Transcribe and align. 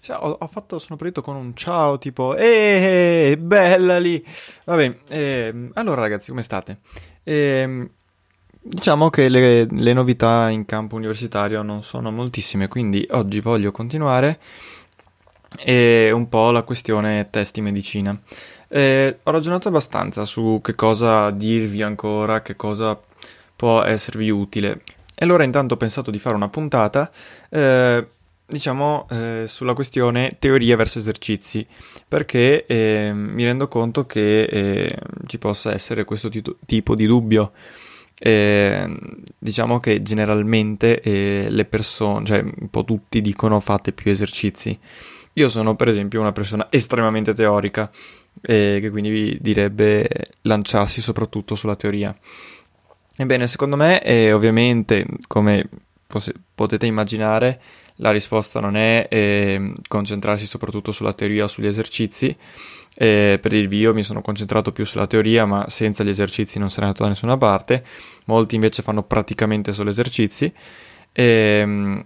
Cioè, 0.00 0.16
ho, 0.16 0.36
ho 0.40 0.46
fatto, 0.46 0.78
sono 0.78 0.96
partito 0.96 1.20
con 1.20 1.36
un 1.36 1.54
ciao 1.54 1.98
tipo, 1.98 2.36
eeeh, 2.36 3.36
bella 3.36 3.98
lì. 3.98 4.24
Vabbè, 4.64 4.96
ehm, 5.08 5.70
allora 5.74 6.00
ragazzi, 6.00 6.30
come 6.30 6.42
state? 6.42 6.78
Ehm, 7.22 7.88
diciamo 8.62 9.10
che 9.10 9.28
le, 9.28 9.66
le 9.66 9.92
novità 9.92 10.48
in 10.48 10.64
campo 10.64 10.96
universitario 10.96 11.62
non 11.62 11.82
sono 11.82 12.10
moltissime, 12.10 12.68
quindi 12.68 13.06
oggi 13.10 13.40
voglio 13.40 13.72
continuare 13.72 14.38
e 15.58 16.10
un 16.12 16.28
po' 16.28 16.50
la 16.50 16.62
questione 16.62 17.28
testi 17.30 17.60
medicina. 17.60 18.18
Eh, 18.68 19.18
ho 19.22 19.30
ragionato 19.30 19.68
abbastanza 19.68 20.24
su 20.24 20.60
che 20.62 20.74
cosa 20.74 21.30
dirvi 21.30 21.82
ancora, 21.82 22.40
che 22.42 22.56
cosa 22.56 22.98
può 23.56 23.82
esservi 23.82 24.30
utile. 24.30 24.82
E 25.14 25.24
allora 25.24 25.44
intanto 25.44 25.74
ho 25.74 25.76
pensato 25.76 26.10
di 26.10 26.18
fare 26.18 26.36
una 26.36 26.48
puntata, 26.48 27.10
eh, 27.50 28.06
diciamo, 28.50 29.06
eh, 29.10 29.44
sulla 29.46 29.74
questione 29.74 30.36
teoria 30.38 30.76
verso 30.76 30.98
esercizi, 30.98 31.66
perché 32.06 32.66
eh, 32.66 33.12
mi 33.14 33.44
rendo 33.44 33.68
conto 33.68 34.06
che 34.06 34.42
eh, 34.42 34.98
ci 35.26 35.38
possa 35.38 35.72
essere 35.72 36.04
questo 36.04 36.28
tito- 36.28 36.58
tipo 36.66 36.94
di 36.94 37.06
dubbio. 37.06 37.52
Eh, 38.22 38.98
diciamo 39.38 39.80
che 39.80 40.02
generalmente 40.02 41.00
eh, 41.00 41.46
le 41.48 41.64
persone, 41.64 42.26
cioè 42.26 42.40
un 42.40 42.68
po' 42.68 42.84
tutti 42.84 43.20
dicono 43.22 43.60
fate 43.60 43.92
più 43.92 44.10
esercizi. 44.10 44.78
Io 45.34 45.48
sono 45.48 45.76
per 45.76 45.88
esempio 45.88 46.20
una 46.20 46.32
persona 46.32 46.66
estremamente 46.70 47.32
teorica, 47.32 47.90
che 48.42 48.88
quindi 48.90 49.38
direbbe 49.40 50.08
lanciarsi 50.42 51.00
soprattutto 51.00 51.54
sulla 51.54 51.76
teoria. 51.76 52.14
Ebbene, 53.16 53.46
secondo 53.46 53.76
me, 53.76 54.02
eh, 54.02 54.32
ovviamente, 54.32 55.06
come 55.26 55.68
potete 56.54 56.86
immaginare, 56.86 57.60
la 58.00 58.10
risposta 58.10 58.60
non 58.60 58.76
è 58.76 59.06
eh, 59.10 59.74
concentrarsi 59.86 60.46
soprattutto 60.46 60.92
sulla 60.92 61.12
teoria 61.12 61.44
o 61.44 61.46
sugli 61.46 61.66
esercizi. 61.66 62.36
Eh, 62.94 63.38
per 63.40 63.50
dirvi, 63.50 63.78
io 63.78 63.94
mi 63.94 64.02
sono 64.02 64.20
concentrato 64.20 64.72
più 64.72 64.84
sulla 64.84 65.06
teoria, 65.06 65.46
ma 65.46 65.68
senza 65.68 66.02
gli 66.02 66.08
esercizi 66.08 66.58
non 66.58 66.70
sarei 66.70 66.86
andato 66.86 67.04
da 67.04 67.10
nessuna 67.10 67.36
parte. 67.36 67.84
Molti 68.24 68.54
invece 68.54 68.82
fanno 68.82 69.02
praticamente 69.02 69.72
solo 69.72 69.90
esercizi. 69.90 70.52
Ehm, 71.12 72.04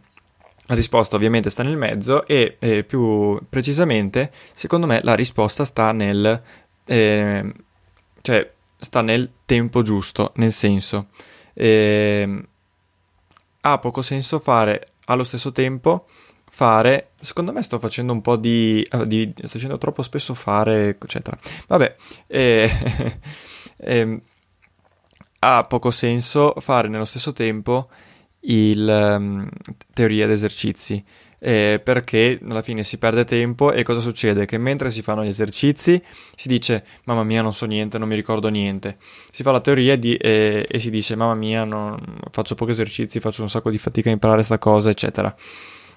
la 0.66 0.74
risposta 0.74 1.16
ovviamente 1.16 1.50
sta 1.50 1.62
nel 1.62 1.76
mezzo 1.76 2.26
e 2.26 2.56
eh, 2.58 2.84
più 2.84 3.38
precisamente, 3.48 4.32
secondo 4.52 4.86
me, 4.86 5.00
la 5.02 5.14
risposta 5.14 5.64
sta 5.64 5.92
nel... 5.92 6.42
Eh, 6.86 7.52
cioè, 8.20 8.52
sta 8.78 9.00
nel 9.00 9.30
tempo 9.44 9.82
giusto, 9.82 10.32
nel 10.36 10.52
senso, 10.52 11.08
eh, 11.54 12.44
ha 13.60 13.78
poco 13.78 14.02
senso 14.02 14.38
fare 14.38 14.93
allo 15.06 15.24
stesso 15.24 15.52
tempo 15.52 16.06
fare, 16.50 17.10
secondo 17.20 17.52
me 17.52 17.62
sto 17.62 17.78
facendo 17.78 18.12
un 18.12 18.20
po' 18.20 18.36
di, 18.36 18.86
ah, 18.90 19.04
di 19.04 19.32
sto 19.36 19.48
facendo 19.48 19.78
troppo 19.78 20.02
spesso 20.02 20.34
fare, 20.34 20.96
eccetera. 21.00 21.36
Vabbè, 21.66 21.96
eh, 22.26 23.18
eh, 23.76 24.20
ha 25.40 25.64
poco 25.64 25.90
senso 25.90 26.54
fare 26.58 26.88
nello 26.88 27.04
stesso 27.04 27.32
tempo 27.32 27.88
il 28.46 28.86
um, 28.86 29.48
teoria 29.92 30.24
ed 30.24 30.30
esercizi 30.30 31.02
eh, 31.46 31.78
perché 31.84 32.40
alla 32.42 32.62
fine 32.62 32.84
si 32.84 32.96
perde 32.96 33.26
tempo 33.26 33.70
e 33.70 33.82
cosa 33.82 34.00
succede? 34.00 34.46
Che 34.46 34.56
mentre 34.56 34.90
si 34.90 35.02
fanno 35.02 35.22
gli 35.22 35.28
esercizi 35.28 36.02
si 36.34 36.48
dice 36.48 36.84
mamma 37.04 37.22
mia 37.22 37.42
non 37.42 37.52
so 37.52 37.66
niente, 37.66 37.98
non 37.98 38.08
mi 38.08 38.14
ricordo 38.14 38.48
niente, 38.48 38.96
si 39.30 39.42
fa 39.42 39.50
la 39.50 39.60
teoria 39.60 39.96
di, 39.96 40.16
eh, 40.16 40.64
e 40.66 40.78
si 40.78 40.88
dice 40.88 41.14
mamma 41.16 41.34
mia 41.34 41.64
non, 41.64 42.02
faccio 42.30 42.54
pochi 42.54 42.70
esercizi, 42.70 43.20
faccio 43.20 43.42
un 43.42 43.50
sacco 43.50 43.68
di 43.68 43.76
fatica 43.76 44.08
a 44.08 44.12
imparare 44.12 44.38
questa 44.38 44.58
cosa 44.58 44.88
eccetera, 44.88 45.34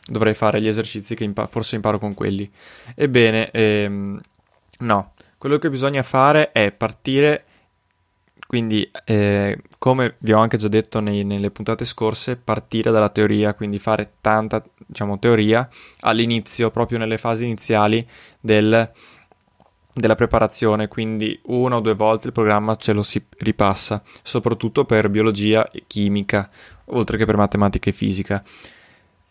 dovrei 0.05 0.33
fare 0.33 0.59
gli 0.59 0.67
esercizi 0.67 1.15
che 1.15 1.23
impa- 1.23 1.47
forse 1.47 1.75
imparo 1.75 1.97
con 1.97 2.13
quelli. 2.13 2.51
Ebbene, 2.93 3.49
ehm, 3.51 4.19
no, 4.79 5.13
quello 5.37 5.57
che 5.59 5.69
bisogna 5.69 6.03
fare 6.03 6.51
è 6.51 6.73
partire 6.73 7.45
quindi, 8.47 8.89
eh, 9.03 9.61
come 9.77 10.15
vi 10.19 10.31
ho 10.31 10.39
anche 10.39 10.55
già 10.55 10.69
detto 10.69 11.01
nei, 11.01 11.25
nelle 11.25 11.51
puntate 11.51 11.83
scorse, 11.83 12.37
partire 12.37 12.91
dalla 12.91 13.09
teoria, 13.09 13.53
quindi 13.53 13.77
fare 13.77 14.13
tanta 14.21 14.63
diciamo, 14.85 15.19
teoria 15.19 15.67
all'inizio, 15.99 16.71
proprio 16.71 16.97
nelle 16.97 17.17
fasi 17.17 17.43
iniziali 17.43 18.07
del, 18.39 18.89
della 19.94 20.15
preparazione, 20.15 20.88
quindi 20.88 21.38
una 21.47 21.75
o 21.75 21.81
due 21.81 21.94
volte 21.94 22.27
il 22.27 22.33
programma 22.33 22.77
ce 22.77 22.94
lo 22.94 23.03
si 23.03 23.21
ripassa, 23.39 24.01
soprattutto 24.23 24.85
per 24.85 25.09
biologia 25.09 25.69
e 25.69 25.83
chimica, 25.85 26.50
oltre 26.85 27.17
che 27.17 27.25
per 27.25 27.35
matematica 27.35 27.89
e 27.89 27.93
fisica. 27.93 28.41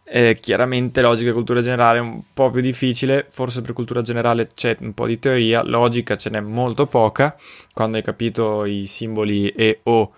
Eh, 0.08 0.38
chiaramente 0.40 1.00
logica 1.00 1.30
e 1.30 1.32
cultura 1.32 1.60
generale 1.60 1.98
è 1.98 2.00
un 2.00 2.22
po' 2.32 2.50
più 2.50 2.60
difficile, 2.60 3.26
forse 3.28 3.60
per 3.60 3.72
cultura 3.72 4.02
generale 4.02 4.50
c'è 4.54 4.76
un 4.80 4.94
po' 4.94 5.06
di 5.06 5.18
teoria, 5.18 5.62
logica 5.64 6.16
ce 6.16 6.30
n'è 6.30 6.40
molto 6.40 6.86
poca, 6.86 7.36
quando 7.72 7.96
hai 7.96 8.04
capito 8.04 8.64
i 8.64 8.86
simboli 8.86 9.48
e 9.48 9.80
o 9.82 10.12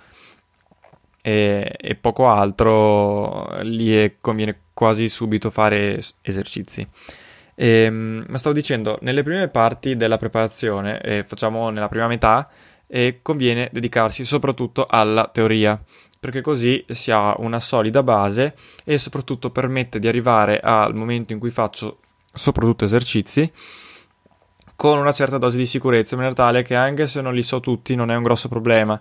e, 1.23 1.75
e 1.79 1.95
poco 1.95 2.29
altro, 2.29 3.61
lì 3.63 4.17
conviene 4.21 4.61
quasi 4.73 5.09
subito 5.09 5.51
fare 5.51 6.01
esercizi. 6.23 6.87
E, 7.55 7.69
ehm, 7.85 8.27
ma 8.29 8.39
stavo 8.39 8.55
dicendo, 8.55 8.99
nelle 9.03 9.23
prime 9.23 9.49
parti 9.49 9.97
della 9.97 10.17
preparazione, 10.17 11.01
eh, 11.01 11.25
facciamo 11.25 11.71
nella 11.71 11.89
prima 11.89 12.07
metà, 12.07 12.49
eh, 12.87 13.19
conviene 13.23 13.69
dedicarsi 13.73 14.25
soprattutto 14.25 14.87
alla 14.89 15.29
teoria 15.33 15.81
perché 16.19 16.41
così 16.41 16.85
si 16.89 17.11
ha 17.11 17.35
una 17.39 17.61
solida 17.61 18.03
base 18.03 18.57
e 18.85 18.99
soprattutto 18.99 19.51
permette 19.51 19.99
di 19.99 20.09
arrivare 20.09 20.61
al 20.61 20.95
momento 20.95 21.33
in 21.33 21.39
cui 21.39 21.51
faccio 21.51 21.99
soprattutto 22.33 22.85
esercizi 22.85 23.51
con 24.79 24.97
una 24.97 25.13
certa 25.13 25.39
dose 25.39 25.59
di 25.59 25.67
sicurezza, 25.67 26.15
in 26.15 26.21
maniera 26.21 26.41
tale 26.41 26.63
che 26.63 26.77
anche 26.77 27.09
se 27.09 27.21
non 27.21 27.35
li 27.35 27.43
so 27.43 27.59
tutti 27.59 27.97
non 27.97 28.13
è 28.13 28.15
un 28.15 28.23
grosso 28.23 28.47
problema. 28.49 29.01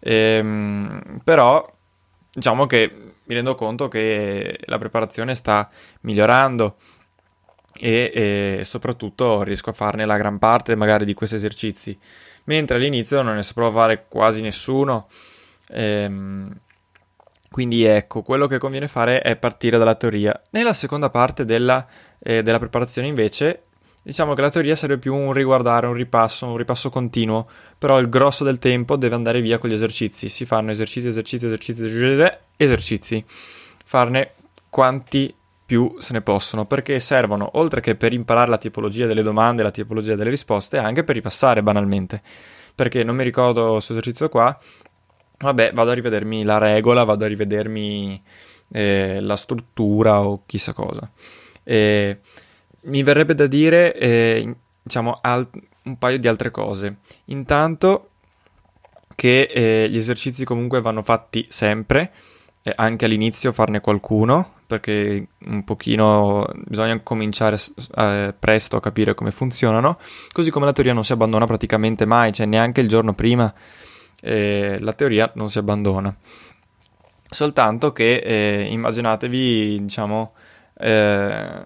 Ehm, 0.00 1.20
però 1.24 1.66
diciamo 2.30 2.66
che 2.66 2.92
mi 3.24 3.34
rendo 3.34 3.54
conto 3.54 3.88
che 3.88 4.58
la 4.64 4.76
preparazione 4.76 5.34
sta 5.34 5.70
migliorando 6.02 6.76
e, 7.72 8.58
e, 8.58 8.64
soprattutto 8.64 9.42
riesco 9.42 9.70
a 9.70 9.72
farne 9.72 10.04
la 10.04 10.18
gran 10.18 10.38
parte 10.38 10.74
magari 10.74 11.06
di 11.06 11.14
questi 11.14 11.36
esercizi, 11.36 11.98
mentre 12.44 12.76
all'inizio 12.76 13.22
non 13.22 13.36
ne 13.36 13.42
sapevo 13.42 13.70
fare 13.70 14.04
quasi 14.08 14.42
nessuno. 14.42 15.08
Ehm, 15.68 16.52
quindi 17.50 17.84
ecco, 17.84 18.22
quello 18.22 18.46
che 18.46 18.58
conviene 18.58 18.88
fare 18.88 19.20
è 19.20 19.36
partire 19.36 19.78
dalla 19.78 19.94
teoria. 19.94 20.40
Nella 20.50 20.72
seconda 20.72 21.10
parte 21.10 21.44
della, 21.44 21.86
eh, 22.18 22.42
della 22.42 22.58
preparazione 22.58 23.06
invece 23.06 23.64
Diciamo 24.04 24.34
che 24.34 24.42
la 24.42 24.50
teoria 24.50 24.76
serve 24.76 24.98
più 24.98 25.14
un 25.14 25.32
riguardare, 25.32 25.86
un 25.86 25.94
ripasso, 25.94 26.46
un 26.46 26.58
ripasso 26.58 26.90
continuo, 26.90 27.48
però 27.78 27.98
il 27.98 28.10
grosso 28.10 28.44
del 28.44 28.58
tempo 28.58 28.96
deve 28.96 29.14
andare 29.14 29.40
via 29.40 29.56
con 29.56 29.70
gli 29.70 29.72
esercizi. 29.72 30.28
Si 30.28 30.44
fanno 30.44 30.70
esercizi, 30.70 31.08
esercizi, 31.08 31.46
esercizi, 31.46 31.86
esercizi. 32.58 33.24
Farne 33.82 34.32
quanti 34.68 35.34
più 35.64 35.96
se 36.00 36.12
ne 36.12 36.20
possono, 36.20 36.66
perché 36.66 37.00
servono, 37.00 37.48
oltre 37.54 37.80
che 37.80 37.94
per 37.94 38.12
imparare 38.12 38.50
la 38.50 38.58
tipologia 38.58 39.06
delle 39.06 39.22
domande, 39.22 39.62
la 39.62 39.70
tipologia 39.70 40.14
delle 40.14 40.28
risposte, 40.28 40.76
anche 40.76 41.02
per 41.02 41.14
ripassare 41.14 41.62
banalmente. 41.62 42.20
Perché 42.74 43.04
non 43.04 43.16
mi 43.16 43.24
ricordo 43.24 43.70
questo 43.70 43.92
esercizio 43.92 44.28
qua, 44.28 44.54
vabbè, 45.44 45.72
vado 45.72 45.90
a 45.90 45.94
rivedermi 45.94 46.44
la 46.44 46.58
regola, 46.58 47.04
vado 47.04 47.24
a 47.24 47.28
rivedermi 47.28 48.22
eh, 48.72 49.20
la 49.20 49.36
struttura 49.36 50.20
o 50.20 50.42
chissà 50.46 50.72
cosa. 50.72 51.10
E 51.62 52.18
mi 52.82 53.02
verrebbe 53.02 53.34
da 53.34 53.46
dire, 53.46 53.94
eh, 53.94 54.56
diciamo, 54.82 55.18
al- 55.20 55.48
un 55.84 55.98
paio 55.98 56.18
di 56.18 56.28
altre 56.28 56.50
cose. 56.50 56.96
Intanto 57.26 58.10
che 59.14 59.42
eh, 59.42 59.88
gli 59.88 59.96
esercizi 59.96 60.44
comunque 60.44 60.80
vanno 60.80 61.02
fatti 61.02 61.46
sempre, 61.48 62.12
eh, 62.62 62.72
anche 62.74 63.04
all'inizio 63.04 63.52
farne 63.52 63.80
qualcuno, 63.80 64.54
perché 64.66 65.28
un 65.46 65.62
pochino 65.64 66.48
bisogna 66.64 66.98
cominciare 67.00 67.58
eh, 67.96 68.34
presto 68.38 68.76
a 68.76 68.80
capire 68.80 69.14
come 69.14 69.30
funzionano, 69.30 69.98
così 70.32 70.50
come 70.50 70.64
la 70.64 70.72
teoria 70.72 70.94
non 70.94 71.04
si 71.04 71.12
abbandona 71.12 71.46
praticamente 71.46 72.06
mai, 72.06 72.32
cioè 72.32 72.46
neanche 72.46 72.80
il 72.80 72.88
giorno 72.88 73.12
prima 73.12 73.52
eh, 74.24 74.78
la 74.80 74.92
teoria 74.94 75.30
non 75.34 75.50
si 75.50 75.58
abbandona. 75.58 76.14
Soltanto 77.28 77.92
che 77.92 78.16
eh, 78.16 78.66
immaginatevi, 78.70 79.82
diciamo, 79.82 80.32
eh, 80.78 81.64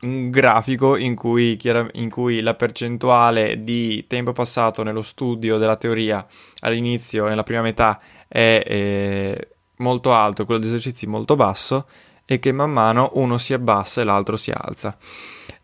un 0.00 0.30
grafico 0.30 0.96
in 0.96 1.14
cui, 1.14 1.58
in 1.92 2.10
cui, 2.10 2.40
la 2.40 2.54
percentuale 2.54 3.62
di 3.62 4.04
tempo 4.08 4.32
passato 4.32 4.82
nello 4.82 5.02
studio 5.02 5.58
della 5.58 5.76
teoria 5.76 6.26
all'inizio, 6.60 7.28
nella 7.28 7.44
prima 7.44 7.62
metà, 7.62 8.00
è 8.26 8.62
eh, 8.66 9.48
molto 9.76 10.12
alto, 10.12 10.44
quello 10.44 10.60
di 10.60 10.66
esercizi 10.66 11.06
molto 11.06 11.36
basso, 11.36 11.86
e 12.24 12.38
che 12.40 12.50
man 12.50 12.70
mano 12.70 13.10
uno 13.14 13.38
si 13.38 13.52
abbassa 13.52 14.00
e 14.00 14.04
l'altro 14.04 14.36
si 14.36 14.50
alza. 14.50 14.96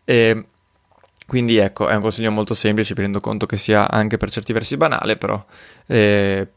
E 0.05 0.45
quindi 1.29 1.57
ecco, 1.57 1.87
è 1.87 1.95
un 1.95 2.01
consiglio 2.01 2.31
molto 2.31 2.55
semplice, 2.55 2.95
mi 2.97 3.03
rendo 3.03 3.19
conto 3.19 3.45
che 3.45 3.55
sia 3.55 3.89
anche 3.89 4.17
per 4.17 4.31
certi 4.31 4.51
versi 4.51 4.75
banale, 4.77 5.15
però 5.15 5.45
eh, 5.85 6.47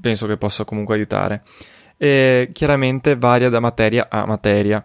penso 0.00 0.26
che 0.26 0.36
possa 0.36 0.64
comunque 0.64 0.96
aiutare. 0.96 1.44
E 1.96 2.50
chiaramente 2.52 3.16
varia 3.16 3.48
da 3.48 3.60
materia 3.60 4.08
a 4.10 4.26
materia 4.26 4.84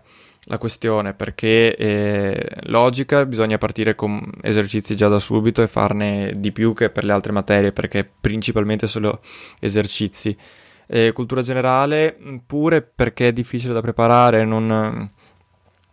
la 0.49 0.59
questione 0.59 1.13
perché 1.13 1.75
eh, 1.75 2.47
logica 2.65 3.25
bisogna 3.25 3.57
partire 3.57 3.95
con 3.95 4.21
esercizi 4.41 4.95
già 4.95 5.07
da 5.07 5.17
subito 5.17 5.63
e 5.63 5.67
farne 5.67 6.33
di 6.37 6.51
più 6.51 6.73
che 6.75 6.91
per 6.91 7.03
le 7.03 7.11
altre 7.11 7.31
materie 7.31 7.71
perché 7.71 8.07
principalmente 8.21 8.85
solo 8.85 9.21
esercizi. 9.59 10.37
E 10.85 11.11
cultura 11.11 11.41
generale 11.41 12.17
pure 12.45 12.81
perché 12.83 13.29
è 13.29 13.33
difficile 13.33 13.73
da 13.73 13.81
preparare, 13.81 14.45
non, 14.45 15.09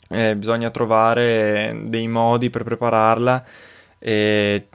eh, 0.09 0.37
bisogna 0.37 0.71
trovare 0.71 1.77
dei 1.85 2.09
modi 2.09 2.51
per 2.51 2.63
prepararla 2.65 3.45
e, 3.99 4.69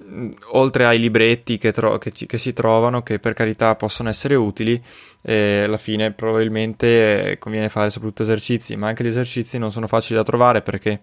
oltre 0.51 0.85
ai 0.85 0.99
libretti 0.99 1.57
che, 1.57 1.71
tro- 1.71 1.97
che, 1.97 2.11
ci- 2.11 2.25
che, 2.25 2.37
si 2.37 2.53
trovano, 2.53 3.03
che 3.03 3.19
per 3.19 3.33
carità 3.33 3.75
possono 3.75 4.09
essere 4.09 4.35
utili, 4.35 4.81
eh, 5.21 5.63
alla 5.65 5.77
fine 5.77 6.11
probabilmente 6.11 7.35
conviene 7.39 7.69
fare 7.69 7.89
soprattutto 7.89 8.23
esercizi, 8.23 8.75
ma 8.75 8.87
anche 8.87 9.03
gli 9.03 9.07
esercizi 9.07 9.57
non 9.57 9.71
sono 9.71 9.87
facili 9.87 10.15
da 10.17 10.23
trovare 10.23 10.61
perché 10.61 10.99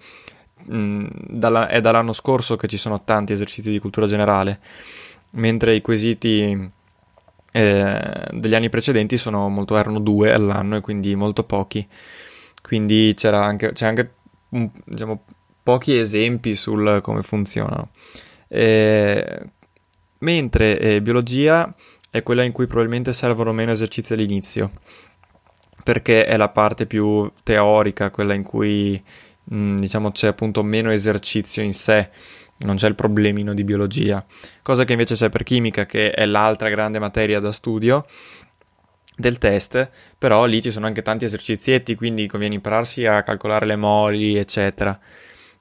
mh, 0.65 1.07
dalla- 1.29 1.69
è 1.69 1.81
dall'anno 1.81 2.13
scorso 2.13 2.57
che 2.57 2.67
ci 2.69 2.77
sono 2.79 3.03
tanti 3.05 3.33
esercizi 3.33 3.71
di 3.71 3.79
cultura 3.79 4.07
generale, 4.07 4.59
mentre 5.33 5.75
i 5.75 5.81
quesiti 5.81 6.71
eh, 7.53 8.27
degli 8.33 8.55
anni 8.55 8.69
precedenti 8.69 9.19
molto, 9.31 9.77
erano 9.77 10.01
due 10.01 10.33
all'anno 10.33 10.77
e 10.77 10.81
quindi 10.81 11.15
molto 11.15 11.45
pochi. 11.45 11.87
Quindi 12.63 13.15
c'era 13.17 13.45
anche, 13.45 13.73
c'è 13.73 13.87
anche 13.87 14.11
diciamo, 14.49 15.25
pochi 15.63 15.99
esempi 15.99 16.55
sul 16.55 17.01
come 17.03 17.23
funzionano. 17.23 17.91
Eh, 18.49 19.43
mentre 20.19 20.79
eh, 20.79 21.03
biologia 21.03 21.75
è 22.11 22.23
quella 22.23 22.45
in 22.45 22.53
cui 22.53 22.67
probabilmente 22.67 23.13
servono 23.13 23.53
meno 23.53 23.73
esercizi 23.73 24.13
all'inizio, 24.13 24.71
perché 25.83 26.25
è 26.25 26.37
la 26.37 26.49
parte 26.49 26.87
più 26.87 27.31
teorica, 27.43 28.11
quella 28.11 28.35
in 28.35 28.43
cui 28.43 29.03
mh, 29.45 29.57
mm, 29.57 29.77
diciamo 29.77 30.11
c'è 30.13 30.29
appunto 30.29 30.63
meno 30.63 30.91
esercizio 30.91 31.63
in 31.63 31.75
sé, 31.75 32.09
non 32.59 32.77
c'è 32.77 32.89
il 32.89 32.95
problemino 32.95 33.53
di 33.53 33.65
biologia, 33.65 34.25
cosa 34.63 34.85
che 34.85 34.93
invece 34.93 35.15
c'è 35.15 35.29
per 35.29 35.43
chimica, 35.43 35.85
che 35.85 36.11
è 36.11 36.25
l'altra 36.25 36.71
grande 36.71 36.99
materia 36.99 37.39
da 37.39 37.53
studio 37.53 38.07
del 39.17 39.39
test, 39.39 39.89
però 40.19 40.45
lì 40.45 40.61
ci 40.61 40.71
sono 40.71 40.87
anche 40.87 41.03
tanti 41.03 41.25
esercizietti, 41.25 41.95
quindi 41.95 42.27
conviene 42.27 42.55
impararsi 42.55 43.07
a 43.07 43.23
calcolare 43.23 43.67
le 43.67 43.77
moli, 43.77 44.37
eccetera. 44.37 44.99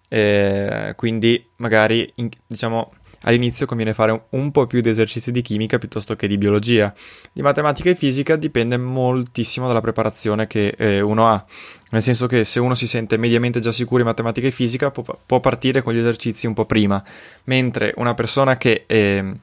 Eh, 0.07 0.93
quindi 0.95 1.49
magari 1.57 2.11
in, 2.15 2.29
diciamo 2.45 2.93
all'inizio 3.25 3.65
conviene 3.65 3.93
fare 3.93 4.11
un, 4.11 4.21
un, 4.29 4.51
po' 4.51 4.67
più 4.67 4.81
di 4.81 4.89
esercizi 4.89 5.31
di 5.31 5.41
chimica 5.41 5.77
piuttosto 5.77 6.15
che 6.15 6.27
di 6.27 6.37
biologia. 6.37 6.93
Di 7.31 7.41
matematica 7.41 7.89
e 7.89 7.95
fisica 7.95 8.35
dipende 8.35 8.77
moltissimo 8.77 9.67
dalla 9.67 9.81
preparazione 9.81 10.47
che 10.47 10.75
eh, 10.77 11.01
uno 11.01 11.27
ha, 11.27 11.43
nel 11.91 12.01
senso 12.01 12.27
che 12.27 12.43
se 12.43 12.59
uno 12.59 12.75
si 12.75 12.87
sente 12.87 13.17
mediamente 13.17 13.59
già 13.59 13.71
sicuro 13.71 14.01
in 14.01 14.07
matematica 14.07 14.47
e 14.47 14.51
fisica 14.51 14.91
può, 14.91 15.03
può 15.25 15.39
partire 15.39 15.81
con 15.81 15.93
gli 15.93 15.99
esercizi 15.99 16.45
un 16.47 16.53
po' 16.53 16.65
prima, 16.65 17.03
mentre 17.45 17.93
una 17.97 18.13
persona 18.13 18.57
che 18.57 18.83
eh, 18.85 19.39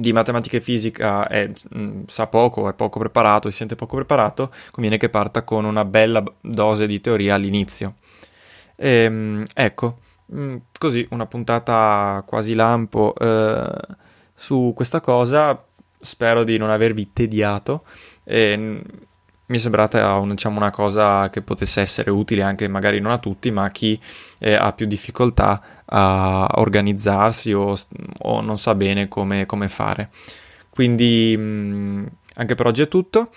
di 0.00 0.12
matematica 0.12 0.56
e 0.56 0.60
fisica 0.60 1.26
è, 1.28 1.48
mh, 1.48 1.80
mm, 1.80 2.02
sa 2.06 2.26
poco, 2.26 2.68
è 2.68 2.74
poco 2.74 2.98
preparato, 2.98 3.50
si 3.50 3.56
sente 3.56 3.76
poco 3.76 3.96
preparato, 3.96 4.52
conviene 4.70 4.98
che 4.98 5.08
parta 5.08 5.42
con 5.42 5.64
una 5.64 5.84
bella 5.84 6.22
dose 6.40 6.86
di 6.86 7.00
teoria 7.00 7.34
all'inizio. 7.34 7.94
E, 8.76 8.88
ehm, 9.04 9.44
ecco, 9.54 9.98
mm, 10.34 10.56
così 10.78 11.06
una 11.10 11.26
puntata 11.26 12.22
quasi 12.26 12.54
lampo 12.54 13.14
eh, 13.18 13.70
su 14.34 14.72
questa 14.74 15.00
cosa. 15.00 15.62
Spero 16.00 16.44
di 16.44 16.56
non 16.58 16.70
avervi 16.70 17.12
tediato. 17.12 17.84
E, 18.24 18.82
mi 19.48 19.56
è 19.56 19.60
sembrata 19.60 20.14
un, 20.14 20.30
diciamo, 20.30 20.58
una 20.58 20.70
cosa 20.70 21.30
che 21.30 21.40
potesse 21.40 21.80
essere 21.80 22.10
utile 22.10 22.42
anche 22.42 22.68
magari 22.68 23.00
non 23.00 23.12
a 23.12 23.18
tutti, 23.18 23.50
ma 23.50 23.64
a 23.64 23.70
chi 23.70 23.98
eh, 24.38 24.54
ha 24.54 24.72
più 24.72 24.86
difficoltà 24.86 25.82
a 25.86 26.48
organizzarsi 26.56 27.52
o, 27.52 27.74
o 28.18 28.40
non 28.40 28.58
sa 28.58 28.74
bene 28.74 29.08
come, 29.08 29.46
come 29.46 29.68
fare. 29.68 30.10
Quindi 30.68 31.34
mh, 31.36 31.42
mm, 31.42 32.06
anche 32.34 32.54
per 32.54 32.66
oggi 32.66 32.82
è 32.82 32.88
tutto. 32.88 33.30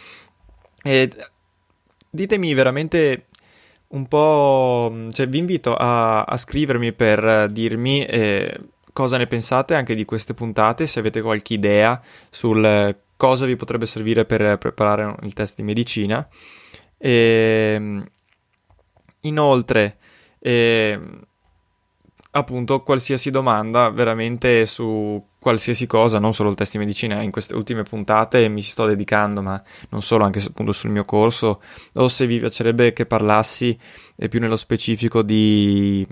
E 0.83 1.09
ditemi 2.09 2.53
veramente 2.53 3.27
un 3.89 4.07
po'... 4.07 4.89
Mm, 4.91 5.09
cioè 5.11 5.27
vi 5.27 5.37
invito 5.37 5.75
a, 5.75 6.23
a 6.23 6.37
scrivermi 6.37 6.91
per 6.91 7.49
dirmi 7.51 8.05
eh, 8.05 8.59
cosa 8.91 9.17
ne 9.17 9.27
pensate 9.27 9.75
anche 9.75 9.95
di 9.95 10.03
queste 10.03 10.33
puntate, 10.33 10.87
se 10.87 10.99
avete 10.99 11.21
qualche 11.21 11.53
idea 11.53 12.01
sul 12.29 12.95
cosa 13.21 13.45
vi 13.45 13.55
potrebbe 13.55 13.85
servire 13.85 14.25
per 14.25 14.57
preparare 14.57 15.15
il 15.21 15.33
test 15.33 15.57
di 15.57 15.61
medicina. 15.61 16.27
E, 16.97 17.73
ehm, 17.75 18.03
inoltre, 19.21 19.97
eh, 20.39 20.99
appunto, 22.31 22.81
qualsiasi 22.81 23.29
domanda 23.29 23.91
veramente 23.91 24.65
su 24.65 25.23
qualsiasi 25.37 25.85
cosa, 25.85 26.17
non 26.17 26.33
solo 26.33 26.49
il 26.49 26.55
test 26.55 26.71
di 26.71 26.79
medicina, 26.79 27.21
in 27.21 27.29
queste 27.29 27.53
ultime 27.53 27.83
puntate 27.83 28.47
mi 28.47 28.63
sto 28.63 28.87
dedicando, 28.87 29.43
ma 29.43 29.61
non 29.89 30.01
solo, 30.01 30.23
anche 30.23 30.39
appunto 30.39 30.71
sul 30.71 30.89
mio 30.89 31.05
corso, 31.05 31.61
o 31.93 32.07
se 32.07 32.25
vi 32.25 32.39
piacerebbe 32.39 32.91
che 32.91 33.05
parlassi 33.05 33.77
eh, 34.15 34.29
più 34.29 34.39
nello 34.39 34.55
specifico 34.55 35.21
di, 35.21 36.07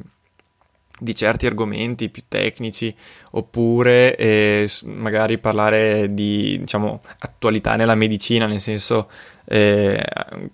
di 1.00 1.16
certi 1.16 1.48
argomenti 1.48 2.10
più 2.10 2.24
tecnici, 2.28 2.94
oppure 3.32 4.16
eh, 4.16 4.70
magari 4.86 5.38
parlare 5.38 6.14
di, 6.14 6.58
diciamo, 6.60 7.02
attualità 7.20 7.76
nella 7.76 7.96
medicina, 7.96 8.46
nel 8.46 8.60
senso 8.60 9.10
eh, 9.46 10.04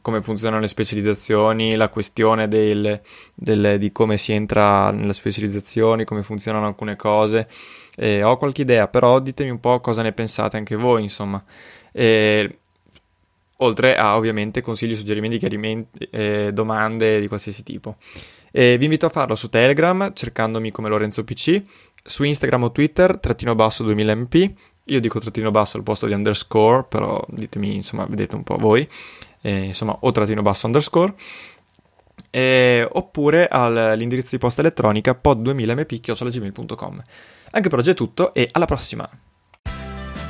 come 0.02 0.22
funzionano 0.22 0.62
le 0.62 0.68
specializzazioni, 0.68 1.76
la 1.76 1.90
questione 1.90 2.48
del, 2.48 3.02
del, 3.34 3.78
di 3.78 3.92
come 3.92 4.18
si 4.18 4.32
entra 4.32 4.92
nelle 4.92 5.14
specializzazioni, 5.14 6.06
come 6.06 6.24
funzionano 6.24 6.68
alcune 6.68 6.96
cose. 6.96 7.48
Eh, 7.98 8.24
ho 8.24 8.38
qualche 8.38 8.62
idea, 8.62 8.88
però 8.88 9.20
ditemi 9.20 9.50
un 9.50 9.60
po' 9.60 9.80
cosa 9.80 10.02
ne 10.02 10.12
pensate 10.12 10.58
anche 10.58 10.76
voi, 10.76 11.02
insomma. 11.02 11.44
Eh, 11.92 12.60
oltre 13.58 13.96
a 13.96 14.16
ovviamente 14.16 14.62
consigli, 14.62 14.96
suggerimenti, 14.96 15.38
chiarimenti, 15.38 16.08
eh, 16.12 16.52
domande 16.54 17.20
di 17.20 17.28
qualsiasi 17.28 17.64
tipo. 17.64 17.98
vi 18.52 18.84
invito 18.84 19.06
a 19.06 19.10
farlo 19.10 19.36
su 19.36 19.50
Telegram 19.50 20.14
cercandomi 20.14 20.72
come 20.72 20.90
Lorenzo 20.90 21.24
PC, 21.24 21.62
su 22.04 22.24
Instagram 22.24 22.64
o 22.64 22.72
Twitter 22.72 23.18
trattino 23.18 23.56
basso 23.56 23.84
2000mp 23.84 24.54
io 24.86 25.00
dico 25.00 25.20
trattino 25.20 25.52
basso 25.52 25.78
al 25.78 25.84
posto 25.84 26.06
di 26.06 26.14
underscore, 26.14 26.86
però 26.88 27.24
ditemi, 27.30 27.76
insomma, 27.76 28.06
vedete 28.06 28.36
un 28.36 28.44
po' 28.44 28.58
voi, 28.58 28.88
eh, 29.42 29.64
insomma, 29.64 29.98
o 30.02 30.12
trattino 30.12 30.42
basso 30.44 30.68
underscore, 30.68 31.14
eh, 32.30 32.88
oppure 32.92 33.48
all'indirizzo 33.48 34.30
di 34.32 34.38
posta 34.38 34.62
elettronica 34.62 35.20
pod2000mp.gmail.com. 35.22 37.04
Anche 37.52 37.70
per 37.70 37.80
oggi 37.80 37.90
è 37.92 37.96
tutto 37.96 38.34
e 38.34 38.48
alla 38.52 38.66
prossima! 38.66 39.10